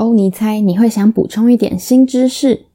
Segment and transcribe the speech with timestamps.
[0.00, 2.64] 欧尼猜你会想补充一点新知识。